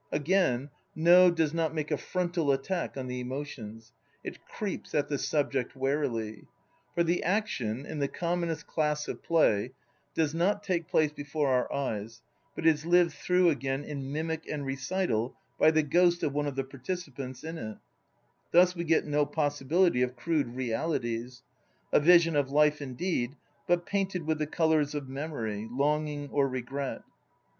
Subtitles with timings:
[0.11, 3.93] Again, No does not make a frontal attack on the emotions.
[4.23, 6.47] It creeps at the subject warily.
[6.95, 9.73] For the action, in the commonest class of play,
[10.15, 12.23] does not take place before our eyes,
[12.55, 16.55] but is lived through i in mimic and recital by the ghost of one of
[16.55, 17.75] the participants in i
[18.51, 21.43] hus we get no possibility of crude realities;
[21.93, 23.35] a vision of life indeed,
[23.67, 27.03] but painted with the colours of memory, longing or regret.